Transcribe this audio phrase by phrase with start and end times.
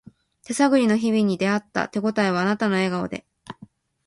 [0.41, 3.23] 手探りの日々に出会った手ごたえはあなたの笑顔で